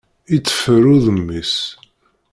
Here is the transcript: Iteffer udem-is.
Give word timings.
Iteffer 0.35 0.83
udem-is. 0.95 1.53